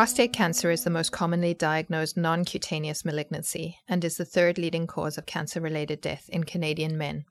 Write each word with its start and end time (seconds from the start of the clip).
Prostate 0.00 0.32
cancer 0.32 0.70
is 0.70 0.82
the 0.82 0.88
most 0.88 1.12
commonly 1.12 1.52
diagnosed 1.52 2.16
non 2.16 2.42
cutaneous 2.42 3.04
malignancy 3.04 3.76
and 3.86 4.02
is 4.02 4.16
the 4.16 4.24
third 4.24 4.56
leading 4.56 4.86
cause 4.86 5.18
of 5.18 5.26
cancer 5.26 5.60
related 5.60 6.00
death 6.00 6.26
in 6.30 6.44
Canadian 6.44 6.96
men. 6.96 7.26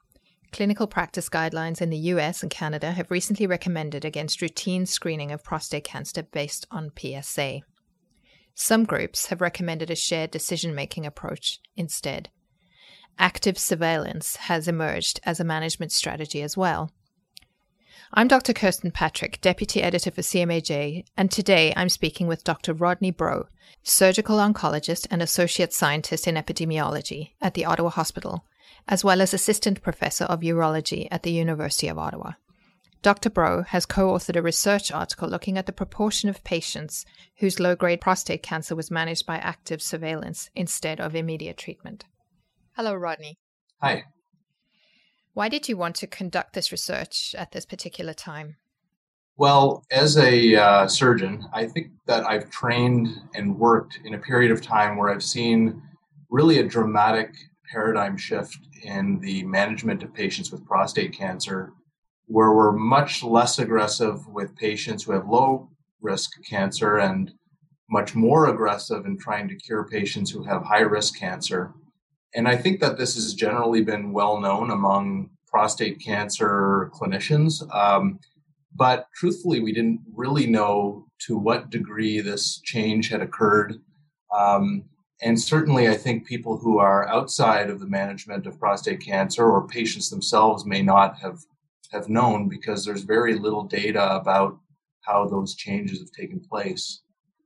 Clinical 0.52 0.86
practice 0.86 1.30
guidelines 1.30 1.82
in 1.82 1.90
the 1.90 1.98
US 2.14 2.44
and 2.44 2.52
Canada 2.52 2.92
have 2.92 3.10
recently 3.10 3.48
recommended 3.48 4.06
against 4.06 4.44
routine 4.44 4.86
screening 4.86 5.32
of 5.32 5.44
prostate 5.44 5.84
cancer 5.84 6.22
based 6.22 6.68
on 6.70 6.92
PSA. 6.96 7.62
Some 8.54 8.86
groups 8.86 9.26
have 9.30 9.42
recommended 9.42 9.90
a 9.90 9.96
shared 9.96 10.30
decision 10.30 10.76
making 10.76 11.08
approach 11.08 11.58
instead. 11.76 12.30
Active 13.18 13.58
surveillance 13.58 14.36
has 14.36 14.68
emerged 14.68 15.20
as 15.24 15.40
a 15.40 15.44
management 15.44 15.92
strategy 15.92 16.44
as 16.44 16.56
well. 16.56 16.92
I'm 18.12 18.28
Dr. 18.28 18.54
Kirsten 18.54 18.90
Patrick, 18.90 19.40
Deputy 19.40 19.84
Editor 19.84 20.10
for 20.10 20.22
CMAJ, 20.22 21.06
and 21.16 21.30
today 21.30 21.72
I'm 21.78 21.90
speaking 21.90 22.26
with 22.26 22.44
Dr. 22.44 22.74
Rodney 22.74 23.12
Breau, 23.12 23.46
surgical 23.84 24.38
oncologist 24.38 25.06
and 25.12 25.22
associate 25.22 25.74
scientist 25.74 26.28
in 26.28 26.34
epidemiology 26.34 27.34
at 27.40 27.54
the 27.54 27.66
Ottawa 27.66 27.90
Hospital, 27.90 28.46
as 28.88 29.04
well 29.04 29.22
as 29.22 29.32
assistant 29.32 29.84
professor 29.84 30.26
of 30.26 30.40
urology 30.40 31.08
at 31.12 31.22
the 31.22 31.32
University 31.32 31.88
of 31.88 32.00
Ottawa. 32.00 32.32
Dr. 33.04 33.30
Breau 33.30 33.68
has 33.68 33.86
co 33.86 34.08
authored 34.08 34.38
a 34.38 34.42
research 34.42 34.92
article 34.92 35.30
looking 35.30 35.56
at 35.56 35.68
the 35.68 35.72
proportion 35.72 36.30
of 36.30 36.44
patients 36.44 37.06
whose 37.38 37.60
low 37.60 37.76
grade 37.76 38.02
prostate 38.02 38.42
cancer 38.42 38.76
was 38.76 38.90
managed 38.90 39.28
by 39.28 39.38
active 39.38 39.84
surveillance 39.84 40.50
instead 40.56 41.00
of 41.00 41.14
immediate 41.14 41.58
treatment. 41.58 42.06
Hello, 42.76 42.96
Rodney. 42.96 43.38
Hi. 43.84 44.06
Why 45.40 45.48
did 45.48 45.70
you 45.70 45.78
want 45.78 45.96
to 45.96 46.06
conduct 46.06 46.52
this 46.52 46.70
research 46.70 47.34
at 47.34 47.54
this 47.54 47.66
particular 47.66 48.14
time? 48.14 48.58
Well, 49.38 49.86
as 49.90 50.18
a 50.18 50.54
uh, 50.54 50.88
surgeon, 50.90 51.46
I 51.54 51.66
think 51.66 51.92
that 52.08 52.26
I've 52.26 52.50
trained 52.50 53.08
and 53.34 53.58
worked 53.58 54.00
in 54.04 54.16
a 54.16 54.20
period 54.20 54.52
of 54.52 54.62
time 54.62 54.98
where 54.98 55.08
I've 55.08 55.24
seen 55.24 55.82
really 56.30 56.60
a 56.60 56.68
dramatic 56.68 57.34
paradigm 57.72 58.18
shift 58.18 58.58
in 58.84 59.22
the 59.22 59.46
management 59.46 60.04
of 60.04 60.14
patients 60.14 60.52
with 60.52 60.66
prostate 60.66 61.14
cancer, 61.14 61.72
where 62.26 62.52
we're 62.52 62.74
much 62.74 63.24
less 63.24 63.60
aggressive 63.60 64.28
with 64.28 64.58
patients 64.58 65.06
who 65.06 65.14
have 65.14 65.26
low 65.26 65.70
risk 66.02 66.32
cancer 66.50 66.98
and 66.98 67.32
much 67.90 68.14
more 68.14 68.50
aggressive 68.50 69.06
in 69.06 69.18
trying 69.18 69.48
to 69.48 69.56
cure 69.56 69.88
patients 69.88 70.32
who 70.32 70.44
have 70.44 70.66
high 70.66 70.82
risk 70.82 71.18
cancer. 71.18 71.74
And 72.36 72.48
I 72.48 72.56
think 72.56 72.80
that 72.80 72.98
this 72.98 73.16
has 73.16 73.34
generally 73.34 73.82
been 73.82 74.14
well 74.14 74.40
known 74.40 74.70
among 74.70 75.30
prostate 75.48 76.00
cancer 76.00 76.92
clinicians. 76.94 77.64
Um, 77.74 78.20
but 78.76 79.08
truthfully, 79.16 79.60
we 79.60 79.74
didn't 79.74 80.02
really 80.14 80.46
know 80.46 81.08
to 81.26 81.38
what 81.38 81.70
degree 81.70 82.22
this 82.22 82.62
change 82.62 83.10
had 83.10 83.22
occurred. 83.22 83.76
Um, 84.38 84.84
and 85.22 85.40
certainly, 85.40 85.90
I 85.90 85.96
think 85.96 86.28
people 86.28 86.58
who 86.58 86.78
are 86.78 87.08
outside 87.10 87.70
of 87.70 87.80
the 87.80 87.88
management 87.88 88.46
of 88.46 88.60
prostate 88.60 89.02
cancer 89.02 89.44
or 89.44 89.68
patients 89.68 90.10
themselves 90.10 90.66
may 90.66 90.82
not 90.82 91.18
have, 91.18 91.40
have 91.92 92.08
known 92.08 92.48
because 92.48 92.86
there's 92.86 93.02
very 93.02 93.36
little 93.36 93.64
data 93.64 94.16
about 94.16 94.60
how 95.02 95.28
those 95.28 95.56
changes 95.56 96.00
have 96.00 96.12
taken 96.12 96.40
place. 96.40 97.02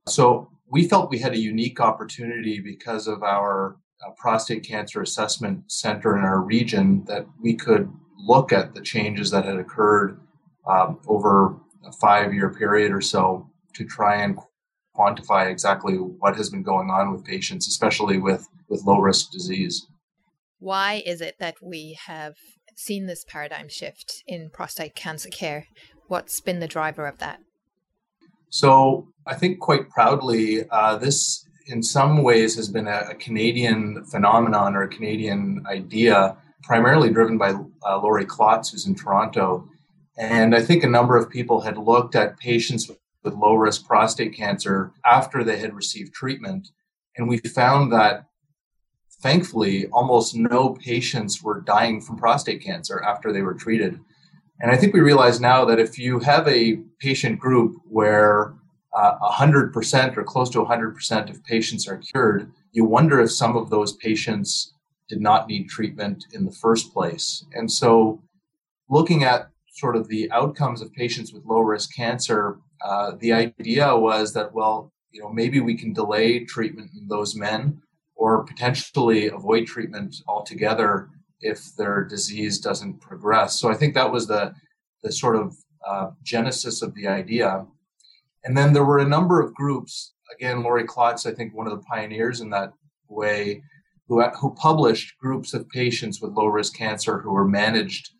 So 0.06 0.50
we 0.70 0.86
felt 0.86 1.10
we 1.10 1.18
had 1.18 1.32
a 1.32 1.38
unique 1.38 1.80
opportunity 1.80 2.60
because 2.60 3.08
of 3.08 3.22
our 3.22 3.76
prostate 4.12 4.64
cancer 4.64 5.02
assessment 5.02 5.70
center 5.70 6.16
in 6.16 6.24
our 6.24 6.40
region 6.40 7.04
that 7.06 7.26
we 7.40 7.54
could 7.54 7.92
look 8.18 8.52
at 8.52 8.74
the 8.74 8.80
changes 8.80 9.30
that 9.30 9.44
had 9.44 9.56
occurred 9.56 10.20
um, 10.66 10.98
over 11.06 11.56
a 11.86 11.92
five 12.00 12.32
year 12.32 12.50
period 12.50 12.92
or 12.92 13.00
so 13.00 13.48
to 13.74 13.84
try 13.84 14.22
and 14.22 14.38
quantify 14.96 15.50
exactly 15.50 15.96
what 15.96 16.36
has 16.36 16.50
been 16.50 16.62
going 16.62 16.88
on 16.90 17.12
with 17.12 17.24
patients, 17.24 17.66
especially 17.66 18.18
with, 18.18 18.48
with 18.68 18.84
low 18.84 18.98
risk 18.98 19.30
disease. 19.30 19.86
Why 20.58 21.02
is 21.04 21.20
it 21.20 21.36
that 21.40 21.56
we 21.60 21.98
have 22.06 22.36
seen 22.76 23.06
this 23.06 23.24
paradigm 23.28 23.68
shift 23.68 24.22
in 24.26 24.50
prostate 24.50 24.94
cancer 24.94 25.28
care? 25.28 25.66
What's 26.06 26.40
been 26.40 26.60
the 26.60 26.68
driver 26.68 27.06
of 27.06 27.18
that? 27.18 27.40
So, 28.50 29.08
I 29.26 29.34
think 29.34 29.58
quite 29.58 29.90
proudly, 29.90 30.68
uh, 30.70 30.96
this 30.96 31.43
in 31.66 31.82
some 31.82 32.22
ways 32.22 32.56
has 32.56 32.68
been 32.68 32.86
a, 32.86 33.06
a, 33.10 33.14
Canadian 33.14 34.04
phenomenon 34.04 34.74
or 34.74 34.82
a 34.82 34.88
Canadian 34.88 35.64
idea, 35.66 36.36
primarily 36.62 37.10
driven 37.10 37.38
by 37.38 37.54
uh, 37.86 37.98
Laurie 38.00 38.26
Klotz, 38.26 38.70
who's 38.70 38.86
in 38.86 38.94
Toronto. 38.94 39.68
And 40.18 40.54
I 40.54 40.62
think 40.62 40.84
a 40.84 40.88
number 40.88 41.16
of 41.16 41.30
people 41.30 41.60
had 41.60 41.78
looked 41.78 42.14
at 42.14 42.38
patients 42.38 42.88
with, 42.88 42.98
with 43.22 43.34
low 43.34 43.54
risk 43.54 43.86
prostate 43.86 44.34
cancer 44.34 44.92
after 45.04 45.42
they 45.42 45.58
had 45.58 45.74
received 45.74 46.12
treatment. 46.12 46.68
And 47.16 47.28
we 47.28 47.38
found 47.38 47.92
that 47.92 48.26
thankfully, 49.24 49.86
almost 49.86 50.36
no 50.36 50.74
patients 50.74 51.42
were 51.42 51.62
dying 51.62 52.00
from 52.00 52.18
prostate 52.18 52.60
cancer 52.62 53.02
after 53.02 53.32
they 53.32 53.40
were 53.40 53.54
treated. 53.54 53.98
And 54.60 54.70
I 54.70 54.76
think 54.76 54.92
we 54.92 55.00
realize 55.00 55.40
now 55.40 55.64
that 55.64 55.80
if 55.80 55.98
you 55.98 56.18
have 56.20 56.46
a 56.46 56.76
patient 57.00 57.38
group 57.38 57.76
where 57.88 58.54
uh, 58.96 59.18
100% 59.18 60.16
or 60.16 60.22
close 60.24 60.50
to 60.50 60.58
100% 60.58 61.30
of 61.30 61.44
patients 61.44 61.88
are 61.88 61.98
cured, 61.98 62.52
you 62.72 62.84
wonder 62.84 63.20
if 63.20 63.32
some 63.32 63.56
of 63.56 63.70
those 63.70 63.94
patients 63.96 64.74
did 65.08 65.20
not 65.20 65.48
need 65.48 65.68
treatment 65.68 66.24
in 66.32 66.44
the 66.44 66.52
first 66.52 66.92
place. 66.92 67.44
And 67.52 67.70
so, 67.70 68.22
looking 68.88 69.24
at 69.24 69.48
sort 69.72 69.96
of 69.96 70.08
the 70.08 70.30
outcomes 70.30 70.80
of 70.80 70.92
patients 70.92 71.32
with 71.32 71.44
low 71.44 71.60
risk 71.60 71.94
cancer, 71.94 72.58
uh, 72.84 73.12
the 73.18 73.32
idea 73.32 73.96
was 73.96 74.32
that, 74.34 74.52
well, 74.52 74.92
you 75.10 75.20
know, 75.20 75.30
maybe 75.30 75.60
we 75.60 75.74
can 75.74 75.92
delay 75.92 76.44
treatment 76.44 76.90
in 76.96 77.08
those 77.08 77.34
men 77.34 77.80
or 78.14 78.44
potentially 78.44 79.28
avoid 79.28 79.66
treatment 79.66 80.16
altogether 80.28 81.08
if 81.40 81.74
their 81.76 82.04
disease 82.04 82.58
doesn't 82.58 83.00
progress. 83.00 83.58
So 83.58 83.70
I 83.70 83.74
think 83.74 83.94
that 83.94 84.10
was 84.10 84.26
the, 84.26 84.54
the 85.02 85.12
sort 85.12 85.36
of 85.36 85.56
uh, 85.86 86.10
genesis 86.22 86.82
of 86.82 86.94
the 86.94 87.06
idea. 87.06 87.66
And 88.44 88.56
then 88.56 88.72
there 88.72 88.84
were 88.84 88.98
a 88.98 89.08
number 89.08 89.40
of 89.40 89.54
groups, 89.54 90.12
again, 90.34 90.62
Laurie 90.62 90.84
Klotz, 90.84 91.26
I 91.26 91.32
think 91.32 91.54
one 91.54 91.66
of 91.66 91.72
the 91.72 91.84
pioneers 91.84 92.40
in 92.40 92.50
that 92.50 92.72
way, 93.08 93.62
who, 94.06 94.22
who 94.22 94.54
published 94.54 95.18
groups 95.18 95.54
of 95.54 95.68
patients 95.70 96.20
with 96.20 96.32
low 96.32 96.46
risk 96.46 96.76
cancer 96.76 97.20
who 97.20 97.32
were 97.32 97.48
managed 97.48 98.10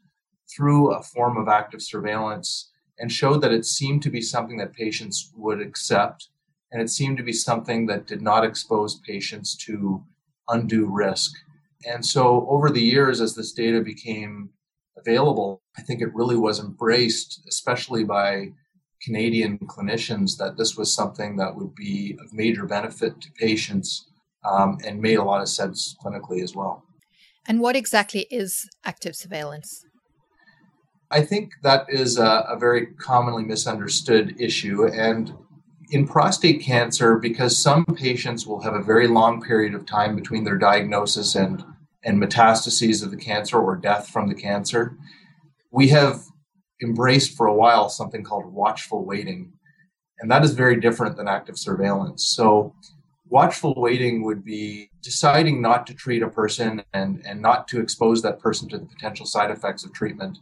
through 0.54 0.92
a 0.92 1.02
form 1.02 1.36
of 1.36 1.48
active 1.48 1.82
surveillance 1.82 2.70
and 2.98 3.10
showed 3.10 3.42
that 3.42 3.52
it 3.52 3.66
seemed 3.66 4.02
to 4.02 4.10
be 4.10 4.20
something 4.20 4.56
that 4.56 4.72
patients 4.72 5.32
would 5.36 5.60
accept. 5.60 6.28
And 6.72 6.80
it 6.80 6.90
seemed 6.90 7.16
to 7.18 7.22
be 7.22 7.32
something 7.32 7.86
that 7.86 8.06
did 8.06 8.22
not 8.22 8.44
expose 8.44 9.00
patients 9.00 9.56
to 9.66 10.02
undue 10.48 10.86
risk. 10.90 11.32
And 11.86 12.04
so 12.04 12.46
over 12.48 12.70
the 12.70 12.82
years, 12.82 13.20
as 13.20 13.34
this 13.34 13.52
data 13.52 13.80
became 13.80 14.50
available, 14.96 15.60
I 15.76 15.82
think 15.82 16.00
it 16.00 16.14
really 16.14 16.36
was 16.36 16.60
embraced, 16.60 17.42
especially 17.48 18.04
by 18.04 18.52
Canadian 19.02 19.58
clinicians 19.58 20.36
that 20.38 20.56
this 20.56 20.76
was 20.76 20.94
something 20.94 21.36
that 21.36 21.54
would 21.54 21.74
be 21.74 22.16
of 22.22 22.32
major 22.32 22.66
benefit 22.66 23.20
to 23.20 23.30
patients 23.32 24.06
um, 24.44 24.78
and 24.84 25.00
made 25.00 25.18
a 25.18 25.24
lot 25.24 25.40
of 25.40 25.48
sense 25.48 25.96
clinically 26.02 26.42
as 26.42 26.54
well. 26.54 26.84
And 27.46 27.60
what 27.60 27.76
exactly 27.76 28.26
is 28.30 28.68
active 28.84 29.14
surveillance? 29.14 29.84
I 31.10 31.22
think 31.22 31.52
that 31.62 31.86
is 31.88 32.18
a, 32.18 32.46
a 32.48 32.58
very 32.58 32.86
commonly 32.86 33.44
misunderstood 33.44 34.34
issue. 34.40 34.86
And 34.86 35.32
in 35.90 36.08
prostate 36.08 36.62
cancer, 36.62 37.18
because 37.18 37.56
some 37.56 37.84
patients 37.84 38.46
will 38.46 38.62
have 38.62 38.74
a 38.74 38.82
very 38.82 39.06
long 39.06 39.42
period 39.42 39.74
of 39.74 39.86
time 39.86 40.16
between 40.16 40.44
their 40.44 40.56
diagnosis 40.56 41.34
and, 41.34 41.62
and 42.02 42.20
metastases 42.20 43.04
of 43.04 43.10
the 43.10 43.16
cancer 43.16 43.60
or 43.60 43.76
death 43.76 44.08
from 44.08 44.28
the 44.28 44.34
cancer, 44.34 44.96
we 45.70 45.88
have 45.88 46.22
embraced 46.84 47.36
for 47.36 47.46
a 47.46 47.54
while 47.54 47.88
something 47.88 48.22
called 48.22 48.46
watchful 48.46 49.04
waiting. 49.04 49.52
And 50.20 50.30
that 50.30 50.44
is 50.44 50.52
very 50.52 50.80
different 50.80 51.16
than 51.16 51.26
active 51.26 51.58
surveillance. 51.58 52.28
So, 52.28 52.74
watchful 53.28 53.74
waiting 53.76 54.22
would 54.22 54.44
be 54.44 54.90
deciding 55.02 55.60
not 55.60 55.86
to 55.88 55.94
treat 55.94 56.22
a 56.22 56.28
person 56.28 56.82
and, 56.92 57.20
and 57.26 57.40
not 57.40 57.66
to 57.68 57.80
expose 57.80 58.22
that 58.22 58.38
person 58.38 58.68
to 58.68 58.78
the 58.78 58.86
potential 58.86 59.26
side 59.26 59.50
effects 59.50 59.84
of 59.84 59.92
treatment 59.92 60.38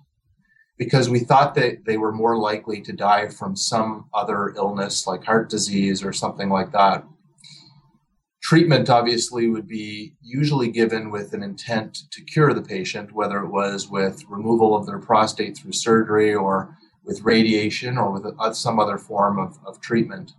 because 0.77 1.09
we 1.09 1.21
thought 1.21 1.55
that 1.55 1.85
they 1.85 1.97
were 1.97 2.13
more 2.13 2.37
likely 2.37 2.81
to 2.81 2.93
die 2.93 3.29
from 3.29 3.55
some 3.55 4.07
other 4.13 4.53
illness 4.57 5.07
like 5.07 5.25
heart 5.25 5.49
disease 5.49 6.03
or 6.03 6.13
something 6.13 6.49
like 6.49 6.73
that 6.73 7.05
treatment 8.53 8.91
obviously 8.91 9.49
would 9.49 9.67
be 9.67 10.13
usually 10.21 10.69
given 10.71 11.11
with 11.11 11.33
an 11.33 11.43
intent 11.43 12.01
to 12.11 12.21
cure 12.21 12.53
the 12.53 12.61
patient, 12.61 13.11
whether 13.11 13.43
it 13.43 13.49
was 13.49 13.89
with 13.89 14.23
removal 14.29 14.77
of 14.77 14.85
their 14.85 14.99
prostate 14.99 15.57
through 15.57 15.73
surgery 15.73 16.35
or 16.35 16.77
with 17.03 17.23
radiation 17.23 17.97
or 17.97 18.11
with 18.11 18.55
some 18.55 18.79
other 18.79 18.99
form 18.99 19.39
of, 19.39 19.59
of 19.65 19.81
treatment. 19.81 20.33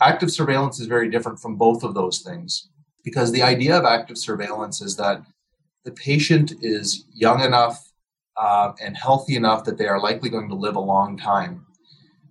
Active 0.00 0.32
surveillance 0.32 0.80
is 0.80 0.88
very 0.88 1.08
different 1.08 1.38
from 1.38 1.54
both 1.54 1.84
of 1.84 1.94
those 1.94 2.22
things 2.22 2.70
because 3.04 3.30
the 3.30 3.44
idea 3.44 3.78
of 3.78 3.84
active 3.84 4.18
surveillance 4.18 4.80
is 4.80 4.96
that 4.96 5.22
the 5.84 5.92
patient 5.92 6.54
is 6.60 7.04
young 7.14 7.40
enough 7.40 7.92
uh, 8.36 8.72
and 8.82 8.96
healthy 8.96 9.36
enough 9.36 9.62
that 9.62 9.78
they 9.78 9.86
are 9.86 10.02
likely 10.02 10.28
going 10.28 10.48
to 10.48 10.56
live 10.56 10.74
a 10.74 10.80
long 10.80 11.16
time. 11.16 11.64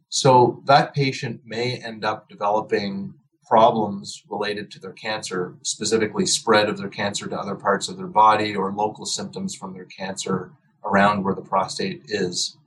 So 0.10 0.62
that 0.66 0.94
patient 0.94 1.40
may 1.46 1.78
end 1.78 2.04
up 2.04 2.28
developing 2.28 3.14
problems 3.48 4.24
related 4.30 4.70
to 4.72 4.80
their 4.80 4.92
cancer, 4.94 5.56
specifically 5.62 6.26
spread 6.26 6.68
of 6.68 6.78
their 6.78 6.90
cancer 6.90 7.28
to 7.28 7.40
other 7.40 7.56
parts 7.56 7.88
of 7.88 7.98
their 7.98 8.08
body 8.08 8.56
or 8.56 8.74
local 8.74 9.06
symptoms 9.06 9.56
from 9.56 9.74
their 9.74 9.86
cancer 9.86 10.52
around 10.84 11.24
where 11.24 11.36
the 11.36 11.42
prostate 11.42 12.02
is. 12.08 12.58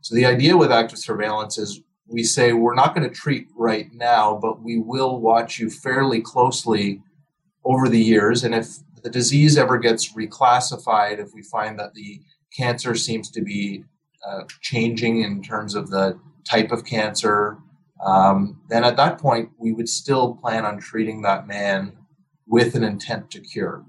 So 0.00 0.14
the 0.14 0.26
idea 0.26 0.56
with 0.56 0.72
active 0.72 0.98
surveillance 0.98 1.58
is 1.58 1.80
we 2.06 2.22
say 2.22 2.52
we're 2.52 2.74
not 2.74 2.94
going 2.94 3.08
to 3.08 3.14
treat 3.14 3.48
right 3.56 3.92
now, 3.92 4.38
but 4.40 4.62
we 4.62 4.78
will 4.78 5.20
watch 5.20 5.58
you 5.58 5.70
fairly 5.70 6.20
closely 6.20 7.02
over 7.64 7.88
the 7.88 8.00
years. 8.02 8.44
And 8.44 8.54
if 8.54 8.68
the 9.02 9.10
disease 9.10 9.56
ever 9.56 9.78
gets 9.78 10.12
reclassified, 10.12 11.18
if 11.18 11.32
we 11.34 11.42
find 11.42 11.78
that 11.78 11.94
the 11.94 12.20
cancer 12.56 12.94
seems 12.94 13.30
to 13.30 13.40
be 13.40 13.84
uh, 14.26 14.42
changing 14.60 15.22
in 15.22 15.42
terms 15.42 15.74
of 15.74 15.90
the 15.90 16.18
type 16.44 16.70
of 16.70 16.84
cancer, 16.84 17.58
um, 18.04 18.60
then 18.68 18.84
at 18.84 18.96
that 18.96 19.18
point 19.18 19.50
we 19.58 19.72
would 19.72 19.88
still 19.88 20.34
plan 20.36 20.64
on 20.64 20.78
treating 20.78 21.22
that 21.22 21.46
man 21.46 21.92
with 22.46 22.74
an 22.74 22.84
intent 22.84 23.30
to 23.30 23.40
cure. 23.40 23.84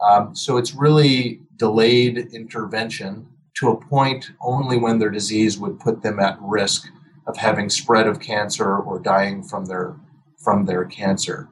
Um, 0.00 0.34
so 0.34 0.56
it's 0.56 0.74
really 0.74 1.40
delayed 1.56 2.18
intervention 2.32 3.26
to 3.54 3.70
a 3.70 3.76
point 3.76 4.30
only 4.40 4.76
when 4.76 4.98
their 4.98 5.10
disease 5.10 5.58
would 5.58 5.80
put 5.80 6.02
them 6.02 6.20
at 6.20 6.38
risk 6.40 6.88
of 7.26 7.36
having 7.36 7.68
spread 7.68 8.06
of 8.06 8.20
cancer 8.20 8.76
or 8.76 8.98
dying 9.00 9.42
from 9.42 9.66
their 9.66 9.96
from 10.42 10.66
their 10.66 10.84
cancer. 10.84 11.48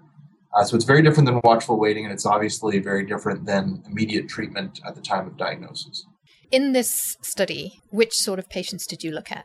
Uh, 0.54 0.64
so 0.64 0.76
it's 0.76 0.84
very 0.84 1.02
different 1.02 1.26
than 1.26 1.40
watchful 1.44 1.78
waiting, 1.78 2.04
and 2.04 2.14
it's 2.14 2.24
obviously 2.24 2.78
very 2.78 3.04
different 3.04 3.44
than 3.44 3.82
immediate 3.86 4.28
treatment 4.28 4.80
at 4.86 4.94
the 4.94 5.02
time 5.02 5.26
of 5.26 5.36
diagnosis. 5.36 6.06
In 6.50 6.72
this 6.72 7.16
study, 7.20 7.80
which 7.90 8.16
sort 8.16 8.38
of 8.38 8.48
patients 8.48 8.86
did 8.86 9.02
you 9.02 9.10
look 9.10 9.30
at? 9.32 9.44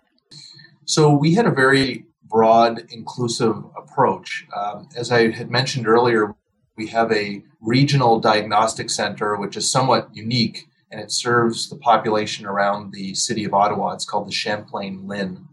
So 0.86 1.12
we 1.12 1.36
had 1.36 1.46
a 1.46 1.52
very 1.52 2.06
broad, 2.24 2.84
inclusive 2.90 3.56
approach. 3.78 4.46
Um, 4.56 4.88
as 4.96 5.12
I 5.12 5.32
had 5.32 5.52
mentioned 5.52 5.88
earlier, 5.88 6.36
we 6.78 6.88
have 6.88 7.12
a 7.12 7.44
regional 7.60 8.20
diagnostic 8.20 8.90
center, 8.90 9.36
which 9.36 9.58
is 9.58 9.72
somewhat 9.72 10.10
unique, 10.14 10.66
and 10.90 11.00
it 11.00 11.12
serves 11.12 11.70
the 11.70 11.78
population 11.78 12.46
around 12.46 12.94
the 12.94 13.14
city 13.14 13.44
of 13.44 13.54
Ottawa. 13.54 13.94
It's 13.94 14.06
called 14.06 14.28
the 14.28 14.32
Champlain 14.34 15.04
LHIN. 15.04 15.46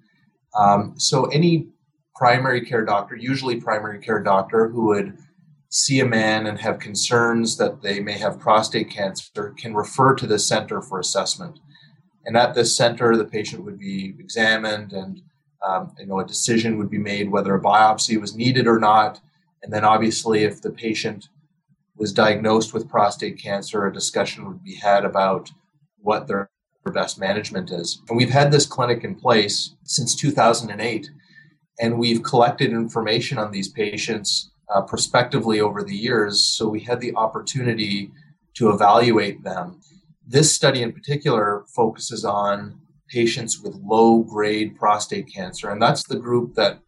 Um, 0.58 0.94
so 0.96 1.26
any 1.26 1.68
primary 2.16 2.64
care 2.64 2.84
doctor, 2.84 3.16
usually 3.16 3.60
primary 3.60 4.00
care 4.00 4.22
doctor, 4.22 4.68
who 4.68 4.86
would 4.86 5.18
see 5.70 6.00
a 6.00 6.06
man 6.06 6.46
and 6.46 6.58
have 6.58 6.78
concerns 6.78 7.56
that 7.58 7.82
they 7.82 8.00
may 8.00 8.16
have 8.18 8.40
prostate 8.40 8.90
cancer 8.90 9.54
can 9.58 9.74
refer 9.74 10.14
to 10.14 10.26
this 10.26 10.48
center 10.48 10.80
for 10.80 10.98
assessment. 10.98 11.60
And 12.24 12.36
at 12.36 12.54
this 12.54 12.76
center, 12.76 13.16
the 13.16 13.24
patient 13.24 13.64
would 13.64 13.78
be 13.78 14.14
examined 14.18 14.92
and 14.92 15.22
um, 15.66 15.92
you 15.98 16.06
know, 16.06 16.20
a 16.20 16.26
decision 16.26 16.78
would 16.78 16.90
be 16.90 16.98
made 16.98 17.30
whether 17.30 17.54
a 17.54 17.60
biopsy 17.60 18.20
was 18.20 18.36
needed 18.36 18.66
or 18.66 18.78
not. 18.78 19.20
And 19.62 19.72
then 19.72 19.84
obviously, 19.84 20.44
if 20.44 20.62
the 20.62 20.70
patient 20.70 21.28
was 21.96 22.12
diagnosed 22.12 22.72
with 22.72 22.88
prostate 22.88 23.42
cancer, 23.42 23.84
a 23.84 23.92
discussion 23.92 24.46
would 24.46 24.62
be 24.62 24.76
had 24.76 25.04
about 25.04 25.50
what 26.00 26.28
their 26.28 26.48
best 26.92 27.18
management 27.18 27.70
is. 27.70 28.00
And 28.08 28.16
we've 28.16 28.30
had 28.30 28.50
this 28.50 28.64
clinic 28.64 29.04
in 29.04 29.14
place 29.14 29.74
since 29.82 30.14
2008, 30.16 31.10
and 31.80 31.98
we've 31.98 32.22
collected 32.22 32.70
information 32.70 33.36
on 33.36 33.50
these 33.50 33.68
patients 33.68 34.50
uh, 34.74 34.82
prospectively 34.82 35.60
over 35.60 35.82
the 35.82 35.96
years. 35.96 36.40
So 36.40 36.68
we 36.68 36.80
had 36.80 37.00
the 37.00 37.14
opportunity 37.14 38.10
to 38.54 38.70
evaluate 38.70 39.42
them. 39.42 39.80
This 40.30 40.54
study 40.54 40.82
in 40.82 40.92
particular 40.92 41.64
focuses 41.74 42.22
on 42.22 42.78
patients 43.08 43.62
with 43.62 43.74
low 43.76 44.18
grade 44.18 44.76
prostate 44.76 45.32
cancer, 45.32 45.70
and 45.70 45.80
that's 45.80 46.02
the 46.02 46.18
group 46.18 46.54
that 46.54 46.80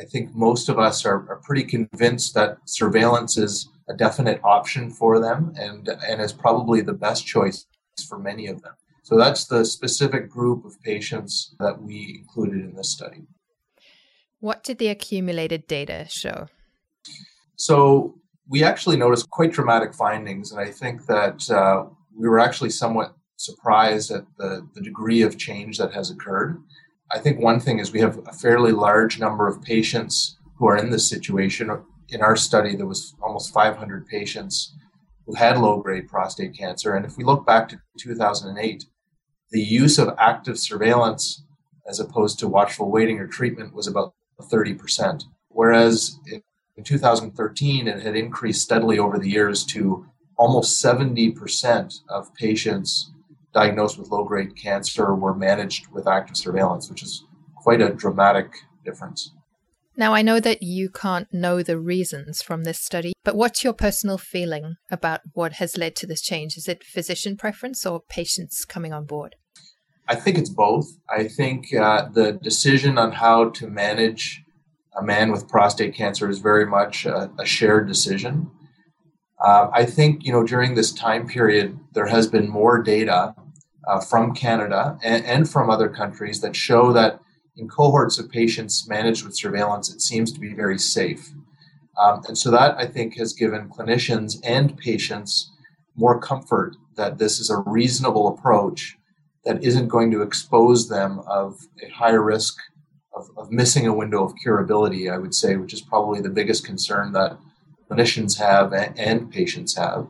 I 0.00 0.04
think 0.04 0.34
most 0.34 0.68
of 0.68 0.80
us 0.80 1.06
are, 1.06 1.30
are 1.30 1.40
pretty 1.44 1.62
convinced 1.62 2.34
that 2.34 2.58
surveillance 2.64 3.38
is 3.38 3.68
a 3.88 3.94
definite 3.94 4.40
option 4.42 4.90
for 4.90 5.20
them 5.20 5.52
and, 5.56 5.88
and 6.08 6.20
is 6.20 6.32
probably 6.32 6.80
the 6.80 6.92
best 6.92 7.24
choice 7.24 7.66
for 8.08 8.18
many 8.18 8.48
of 8.48 8.60
them. 8.62 8.72
So 9.04 9.16
that's 9.16 9.44
the 9.44 9.64
specific 9.64 10.28
group 10.28 10.64
of 10.64 10.80
patients 10.82 11.54
that 11.60 11.80
we 11.80 12.16
included 12.18 12.64
in 12.64 12.74
this 12.74 12.90
study. 12.90 13.22
What 14.40 14.64
did 14.64 14.78
the 14.78 14.88
accumulated 14.88 15.68
data 15.68 16.06
show? 16.08 16.48
So 17.54 18.18
we 18.48 18.64
actually 18.64 18.96
noticed 18.96 19.30
quite 19.30 19.52
dramatic 19.52 19.94
findings, 19.94 20.50
and 20.50 20.60
I 20.60 20.72
think 20.72 21.06
that 21.06 21.48
uh, 21.48 21.84
we 22.16 22.28
were 22.28 22.40
actually 22.40 22.70
somewhat 22.70 23.14
surprised 23.36 24.10
at 24.10 24.24
the, 24.38 24.66
the 24.74 24.80
degree 24.80 25.22
of 25.22 25.38
change 25.38 25.78
that 25.78 25.92
has 25.92 26.10
occurred. 26.10 26.62
I 27.10 27.18
think 27.18 27.40
one 27.40 27.60
thing 27.60 27.78
is 27.78 27.92
we 27.92 28.00
have 28.00 28.18
a 28.26 28.32
fairly 28.32 28.72
large 28.72 29.18
number 29.18 29.48
of 29.48 29.62
patients 29.62 30.38
who 30.56 30.66
are 30.66 30.76
in 30.76 30.90
this 30.90 31.08
situation. 31.08 31.70
In 32.08 32.22
our 32.22 32.36
study, 32.36 32.76
there 32.76 32.86
was 32.86 33.14
almost 33.22 33.52
500 33.52 34.06
patients 34.06 34.74
who 35.26 35.34
had 35.34 35.58
low 35.58 35.80
grade 35.80 36.08
prostate 36.08 36.56
cancer. 36.56 36.94
And 36.94 37.04
if 37.04 37.16
we 37.16 37.24
look 37.24 37.46
back 37.46 37.68
to 37.68 37.80
2008, 37.98 38.84
the 39.50 39.60
use 39.60 39.98
of 39.98 40.14
active 40.18 40.58
surveillance 40.58 41.44
as 41.86 42.00
opposed 42.00 42.38
to 42.38 42.48
watchful 42.48 42.90
waiting 42.90 43.18
or 43.18 43.26
treatment 43.26 43.74
was 43.74 43.86
about 43.86 44.14
30%. 44.40 45.24
Whereas 45.48 46.18
in 46.76 46.84
2013, 46.84 47.88
it 47.88 48.02
had 48.02 48.16
increased 48.16 48.62
steadily 48.62 48.98
over 48.98 49.18
the 49.18 49.28
years 49.28 49.64
to 49.66 50.06
almost 50.42 50.84
70% 50.84 52.00
of 52.08 52.34
patients 52.34 53.12
diagnosed 53.54 53.96
with 53.96 54.08
low 54.08 54.24
grade 54.24 54.56
cancer 54.56 55.14
were 55.14 55.36
managed 55.36 55.86
with 55.92 56.08
active 56.08 56.36
surveillance, 56.36 56.90
which 56.90 57.00
is 57.00 57.24
quite 57.54 57.80
a 57.80 57.94
dramatic 57.94 58.48
difference. 58.84 59.30
Now, 59.96 60.14
I 60.14 60.22
know 60.22 60.40
that 60.40 60.60
you 60.60 60.90
can't 60.90 61.32
know 61.32 61.62
the 61.62 61.78
reasons 61.78 62.42
from 62.42 62.64
this 62.64 62.80
study, 62.80 63.12
but 63.22 63.36
what's 63.36 63.62
your 63.62 63.72
personal 63.72 64.18
feeling 64.18 64.74
about 64.90 65.20
what 65.32 65.52
has 65.54 65.76
led 65.76 65.94
to 65.96 66.08
this 66.08 66.22
change? 66.22 66.56
Is 66.56 66.66
it 66.66 66.82
physician 66.82 67.36
preference 67.36 67.86
or 67.86 68.00
patients 68.00 68.64
coming 68.64 68.92
on 68.92 69.04
board? 69.04 69.36
I 70.08 70.16
think 70.16 70.38
it's 70.38 70.50
both. 70.50 70.86
I 71.08 71.28
think 71.28 71.72
uh, 71.72 72.08
the 72.12 72.32
decision 72.32 72.98
on 72.98 73.12
how 73.12 73.50
to 73.50 73.68
manage 73.68 74.42
a 74.98 75.04
man 75.04 75.30
with 75.30 75.48
prostate 75.48 75.94
cancer 75.94 76.28
is 76.28 76.40
very 76.40 76.66
much 76.66 77.06
a, 77.06 77.30
a 77.38 77.46
shared 77.46 77.86
decision. 77.86 78.50
Uh, 79.42 79.68
I 79.72 79.84
think 79.84 80.24
you 80.24 80.32
know 80.32 80.44
during 80.44 80.74
this 80.74 80.92
time 80.92 81.26
period 81.26 81.78
there 81.92 82.06
has 82.06 82.28
been 82.28 82.48
more 82.48 82.80
data 82.82 83.34
uh, 83.88 84.00
from 84.00 84.34
Canada 84.34 84.96
and, 85.02 85.24
and, 85.24 85.50
from 85.50 85.68
other 85.68 85.88
countries 85.88 86.40
that 86.40 86.54
show 86.54 86.92
that 86.92 87.18
in 87.56 87.68
cohorts 87.68 88.18
of 88.18 88.30
patients 88.30 88.88
managed 88.88 89.24
with 89.24 89.36
surveillance, 89.36 89.92
it 89.92 90.00
seems 90.00 90.32
to 90.32 90.38
be 90.38 90.54
very 90.54 90.78
safe. 90.78 91.30
Um, 92.00 92.22
and 92.28 92.38
so 92.38 92.50
that 92.52 92.76
I 92.78 92.86
think 92.86 93.16
has 93.16 93.32
given 93.32 93.68
clinicians 93.68 94.36
and 94.44 94.76
patients 94.78 95.50
more 95.96 96.20
comfort 96.20 96.76
that 96.96 97.18
this 97.18 97.40
is 97.40 97.50
a 97.50 97.58
reasonable 97.66 98.28
approach 98.28 98.96
that 99.44 99.62
isn't 99.62 99.88
going 99.88 100.10
to 100.12 100.22
expose 100.22 100.88
them 100.88 101.20
of 101.26 101.58
a 101.84 101.90
higher 101.90 102.22
risk 102.22 102.56
of, 103.14 103.26
of 103.36 103.50
missing 103.50 103.86
a 103.86 103.94
window 103.94 104.24
of 104.24 104.34
curability, 104.44 105.12
I 105.12 105.18
would 105.18 105.34
say, 105.34 105.56
which 105.56 105.74
is 105.74 105.82
probably 105.82 106.20
the 106.20 106.30
biggest 106.30 106.64
concern 106.64 107.12
that 107.12 107.36
clinicians 107.92 108.38
have 108.38 108.72
and, 108.72 109.30
patients 109.30 109.76
have. 109.76 110.06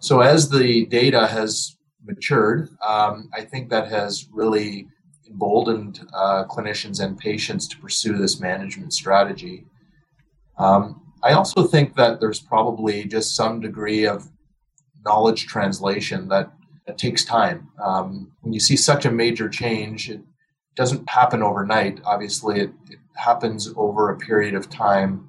So, 0.00 0.20
as 0.20 0.48
the 0.48 0.86
data 0.86 1.26
has 1.26 1.76
matured, 2.04 2.68
um, 2.86 3.28
I 3.34 3.42
think 3.42 3.70
that 3.70 3.88
has 3.88 4.26
really 4.32 4.86
emboldened 5.28 6.06
uh, 6.14 6.44
clinicians 6.44 7.02
and 7.02 7.18
patients 7.18 7.68
to 7.68 7.78
pursue 7.78 8.16
this 8.16 8.40
management 8.40 8.92
strategy. 8.92 9.66
Um, 10.58 11.02
I 11.22 11.32
also 11.32 11.64
think 11.64 11.96
that 11.96 12.20
there's 12.20 12.40
probably 12.40 13.04
just 13.04 13.34
some 13.34 13.60
degree 13.60 14.06
of 14.06 14.28
knowledge 15.04 15.46
translation 15.46 16.28
that, 16.28 16.52
that 16.86 16.98
takes 16.98 17.24
time. 17.24 17.68
Um, 17.82 18.32
when 18.40 18.52
you 18.52 18.60
see 18.60 18.76
such 18.76 19.04
a 19.04 19.10
major 19.10 19.48
change, 19.48 20.10
it, 20.10 20.20
doesn't 20.78 21.10
happen 21.10 21.42
overnight. 21.42 22.00
Obviously, 22.04 22.60
it, 22.60 22.70
it 22.88 23.00
happens 23.16 23.68
over 23.76 24.10
a 24.10 24.16
period 24.16 24.54
of 24.54 24.70
time 24.70 25.27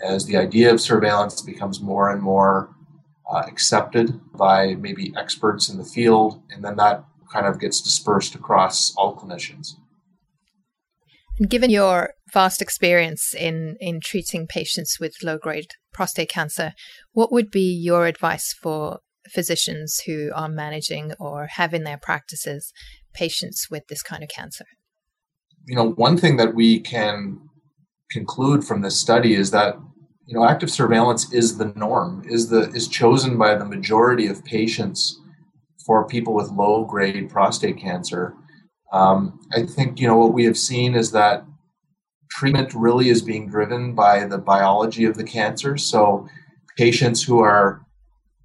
as 0.00 0.26
the 0.26 0.36
idea 0.36 0.72
of 0.72 0.80
surveillance 0.80 1.40
becomes 1.40 1.80
more 1.80 2.10
and 2.10 2.22
more 2.22 2.74
uh, 3.30 3.42
accepted 3.46 4.20
by 4.34 4.74
maybe 4.74 5.12
experts 5.16 5.68
in 5.68 5.78
the 5.78 5.84
field, 5.84 6.42
and 6.50 6.64
then 6.64 6.76
that 6.76 7.04
kind 7.32 7.46
of 7.46 7.58
gets 7.58 7.80
dispersed 7.80 8.34
across 8.34 8.94
all 8.96 9.16
clinicians. 9.16 9.74
Given 11.48 11.70
your 11.70 12.14
vast 12.32 12.62
experience 12.62 13.34
in, 13.34 13.76
in 13.80 14.00
treating 14.00 14.46
patients 14.46 14.98
with 14.98 15.22
low 15.22 15.38
grade 15.38 15.72
prostate 15.92 16.30
cancer, 16.30 16.72
what 17.12 17.32
would 17.32 17.50
be 17.50 17.72
your 17.74 18.06
advice 18.06 18.52
for 18.52 19.00
physicians 19.28 20.00
who 20.06 20.30
are 20.34 20.48
managing 20.48 21.12
or 21.18 21.46
have 21.46 21.74
in 21.74 21.84
their 21.84 21.98
practices 21.98 22.72
patients 23.12 23.66
with 23.70 23.88
this 23.88 24.02
kind 24.02 24.22
of 24.22 24.28
cancer? 24.28 24.64
you 25.66 25.74
know, 25.74 25.90
one 25.90 26.16
thing 26.16 26.36
that 26.36 26.54
we 26.54 26.80
can 26.80 27.38
conclude 28.10 28.64
from 28.64 28.82
this 28.82 29.00
study 29.00 29.34
is 29.34 29.50
that 29.50 29.76
you 30.26 30.34
know 30.34 30.44
active 30.44 30.70
surveillance 30.70 31.32
is 31.32 31.58
the 31.58 31.72
norm 31.76 32.22
is 32.28 32.48
the 32.48 32.70
is 32.70 32.88
chosen 32.88 33.38
by 33.38 33.54
the 33.54 33.64
majority 33.64 34.26
of 34.26 34.44
patients 34.44 35.20
for 35.84 36.06
people 36.06 36.34
with 36.34 36.50
low 36.50 36.84
grade 36.84 37.28
prostate 37.30 37.78
cancer 37.78 38.34
Um, 38.92 39.40
I 39.52 39.62
think 39.64 40.00
you 40.00 40.06
know 40.08 40.16
what 40.16 40.32
we 40.32 40.44
have 40.44 40.56
seen 40.56 40.94
is 40.94 41.10
that 41.12 41.44
treatment 42.30 42.74
really 42.74 43.08
is 43.08 43.22
being 43.22 43.48
driven 43.48 43.94
by 43.94 44.24
the 44.24 44.38
biology 44.38 45.04
of 45.04 45.16
the 45.16 45.24
cancer. 45.24 45.76
So 45.76 46.28
patients 46.76 47.22
who 47.22 47.40
are 47.40 47.82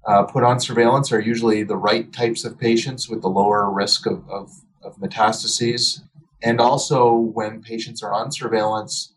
uh, 0.06 0.24
put 0.24 0.44
on 0.44 0.60
surveillance 0.60 1.12
are 1.12 1.20
usually 1.20 1.62
the 1.62 1.76
right 1.76 2.12
types 2.12 2.44
of 2.44 2.58
patients 2.58 3.08
with 3.08 3.22
the 3.22 3.28
lower 3.28 3.70
risk 3.70 4.06
of, 4.06 4.28
of, 4.28 4.50
of 4.82 4.96
metastases. 4.96 6.00
And 6.42 6.60
also, 6.60 7.14
when 7.14 7.62
patients 7.62 8.02
are 8.02 8.12
on 8.12 8.32
surveillance, 8.32 9.11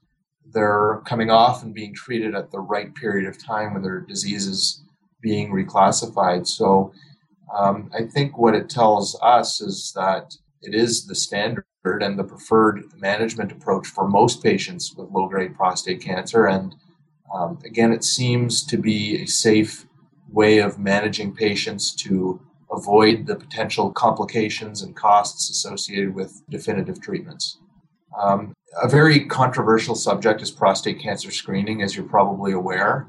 they're 0.56 1.02
coming 1.06 1.30
off 1.30 1.62
and 1.62 1.74
being 1.74 1.94
treated 1.94 2.34
at 2.34 2.50
the 2.50 2.60
right 2.60 2.96
period 2.96 3.28
of 3.28 3.38
time 3.38 3.74
when 3.74 3.84
their 3.84 4.00
disease 4.00 4.48
is 4.48 4.84
being 5.22 5.52
reclassified. 5.52 6.48
So, 6.48 6.94
um, 7.56 7.92
I 7.94 8.04
think 8.04 8.38
what 8.38 8.56
it 8.56 8.70
tells 8.70 9.20
us 9.22 9.62
is 9.62 9.92
that 9.96 10.36
it 10.64 10.74
is 10.74 11.06
the 11.06 11.14
standard 11.14 11.66
and 11.86 12.18
the 12.18 12.24
preferred 12.24 12.86
management 12.98 13.52
approach 13.52 13.86
for 13.88 14.08
most 14.08 14.42
patients 14.42 14.96
with 14.98 15.12
low 15.12 15.28
grade 15.28 15.56
prostate 15.56 16.02
cancer. 16.02 16.48
And 16.48 16.74
um, 17.34 17.60
again, 17.66 17.92
it 17.92 18.04
seems 18.04 18.64
to 18.66 18.78
be 18.78 19.22
a 19.22 19.28
safe 19.28 19.86
way 20.32 20.60
of 20.60 20.80
managing 20.80 21.36
patients 21.36 21.94
to 21.96 22.42
avoid 22.72 23.28
the 23.28 23.36
potential 23.36 23.92
complications 23.92 24.82
and 24.82 24.96
costs 24.96 25.50
associated 25.50 26.16
with 26.16 26.42
definitive 26.50 27.00
treatments. 27.02 27.60
Um, 28.20 28.54
a 28.82 28.88
very 28.88 29.26
controversial 29.26 29.96
subject 29.96 30.42
is 30.42 30.52
prostate 30.52 31.00
cancer 31.00 31.32
screening, 31.32 31.82
as 31.82 31.96
you're 31.96 32.06
probably 32.06 32.52
aware. 32.52 33.08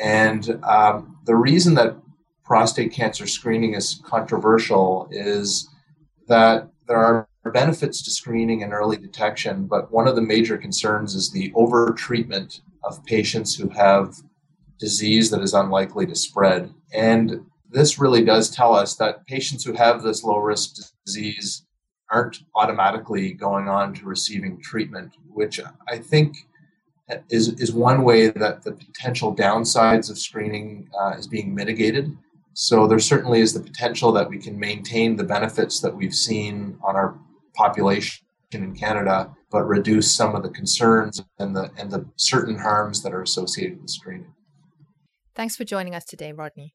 And 0.00 0.60
um, 0.64 1.18
the 1.24 1.36
reason 1.36 1.74
that 1.74 1.96
prostate 2.44 2.92
cancer 2.92 3.26
screening 3.26 3.74
is 3.74 4.00
controversial 4.04 5.08
is 5.10 5.68
that 6.28 6.68
there 6.86 6.98
are 6.98 7.28
benefits 7.52 8.02
to 8.02 8.10
screening 8.10 8.62
and 8.62 8.72
early 8.72 8.96
detection, 8.96 9.66
but 9.66 9.90
one 9.92 10.08
of 10.08 10.16
the 10.16 10.22
major 10.22 10.56
concerns 10.56 11.14
is 11.14 11.30
the 11.30 11.52
over 11.54 11.92
treatment 11.92 12.60
of 12.84 13.04
patients 13.04 13.54
who 13.56 13.68
have 13.68 14.14
disease 14.78 15.30
that 15.30 15.40
is 15.40 15.54
unlikely 15.54 16.06
to 16.06 16.14
spread. 16.14 16.72
And 16.92 17.40
this 17.70 17.98
really 17.98 18.24
does 18.24 18.50
tell 18.50 18.74
us 18.74 18.96
that 18.96 19.26
patients 19.26 19.64
who 19.64 19.72
have 19.72 20.02
this 20.02 20.22
low 20.22 20.38
risk 20.38 20.76
disease 21.04 21.65
aren't 22.10 22.40
automatically 22.54 23.32
going 23.32 23.68
on 23.68 23.94
to 23.94 24.04
receiving 24.04 24.60
treatment, 24.60 25.16
which 25.28 25.60
I 25.88 25.98
think 25.98 26.36
is, 27.30 27.48
is 27.60 27.72
one 27.72 28.02
way 28.02 28.28
that 28.28 28.62
the 28.62 28.72
potential 28.72 29.34
downsides 29.34 30.10
of 30.10 30.18
screening 30.18 30.88
uh, 31.00 31.14
is 31.18 31.26
being 31.26 31.54
mitigated. 31.54 32.16
So 32.54 32.86
there 32.86 32.98
certainly 32.98 33.40
is 33.40 33.52
the 33.52 33.60
potential 33.60 34.12
that 34.12 34.28
we 34.28 34.38
can 34.38 34.58
maintain 34.58 35.16
the 35.16 35.24
benefits 35.24 35.80
that 35.80 35.94
we've 35.94 36.14
seen 36.14 36.78
on 36.82 36.96
our 36.96 37.18
population 37.54 38.24
in 38.52 38.74
Canada, 38.74 39.30
but 39.50 39.64
reduce 39.64 40.14
some 40.14 40.34
of 40.34 40.42
the 40.42 40.48
concerns 40.48 41.22
and 41.38 41.54
the 41.54 41.70
and 41.76 41.90
the 41.90 42.06
certain 42.16 42.58
harms 42.58 43.02
that 43.02 43.12
are 43.12 43.22
associated 43.22 43.80
with 43.80 43.90
screening. 43.90 44.32
Thanks 45.34 45.56
for 45.56 45.64
joining 45.64 45.94
us 45.94 46.04
today, 46.04 46.32
Rodney. 46.32 46.74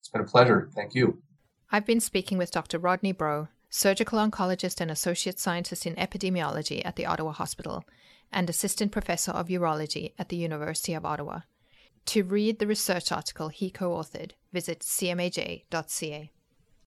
It's 0.00 0.08
been 0.08 0.22
a 0.22 0.24
pleasure. 0.24 0.68
Thank 0.74 0.94
you. 0.94 1.22
I've 1.70 1.86
been 1.86 2.00
speaking 2.00 2.36
with 2.36 2.50
Dr. 2.50 2.78
Rodney 2.78 3.14
Breau, 3.14 3.48
surgical 3.72 4.18
oncologist 4.18 4.82
and 4.82 4.90
associate 4.90 5.38
scientist 5.38 5.86
in 5.86 5.94
epidemiology 5.96 6.82
at 6.84 6.96
the 6.96 7.06
Ottawa 7.06 7.32
Hospital 7.32 7.84
and 8.30 8.48
assistant 8.48 8.92
professor 8.92 9.32
of 9.32 9.48
urology 9.48 10.12
at 10.18 10.28
the 10.28 10.36
University 10.36 10.92
of 10.92 11.06
Ottawa. 11.06 11.40
To 12.06 12.22
read 12.22 12.58
the 12.58 12.66
research 12.66 13.10
article 13.10 13.48
he 13.48 13.70
co 13.70 13.90
authored, 13.90 14.32
visit 14.52 14.80
cmaj.ca. 14.80 16.30